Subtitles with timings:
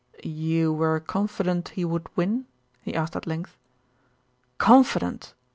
[0.23, 2.47] "You were confident he would win?"
[2.81, 3.55] he asked at length.
[4.57, 5.35] "Confident!"